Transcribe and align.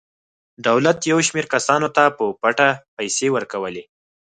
دولت 0.67 0.97
یو 1.11 1.19
شمېر 1.27 1.45
کسانو 1.53 1.87
ته 1.95 2.03
په 2.17 2.25
پټه 2.41 2.69
پیسې 2.97 3.27
ورکولې. 3.35 3.83